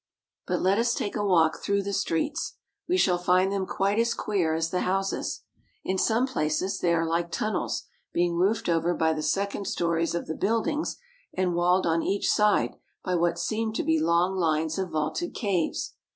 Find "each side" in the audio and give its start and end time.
12.01-12.77